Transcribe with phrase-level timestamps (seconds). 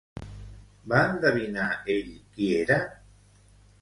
[0.93, 1.67] Va endevinar
[1.97, 2.79] ell qui era?